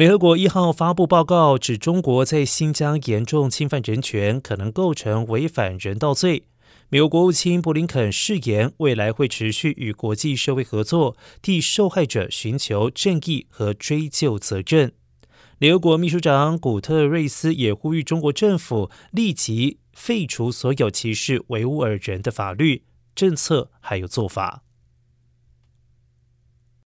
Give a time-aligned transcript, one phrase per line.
[0.00, 6.44] 联合国一号发布报告指中国在新疆严重侵犯人权可能构成违反人道罪。
[6.88, 14.94] 美国国务卿布林肯誓言未来会持续与国际社会合作替受害者寻求正义和追究责任。
[15.58, 24.62] 联合国秘书长古特瑞斯也呼吁中国政府立即废除所有歧视维吾尔人的法律政策还有做法。